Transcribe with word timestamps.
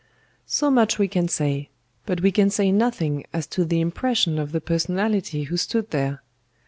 "So 0.47 0.71
much 0.71 0.97
we 0.97 1.07
can 1.07 1.27
say; 1.27 1.69
but 2.07 2.21
we 2.21 2.31
can 2.31 2.49
say 2.49 2.71
nothing 2.71 3.23
as 3.33 3.45
to 3.53 3.63
the 3.63 3.79
impression 3.81 4.39
of 4.39 4.51
the 4.51 4.59
personality 4.59 5.43
who 5.43 5.57
stood 5.57 5.91
there. 5.91 6.23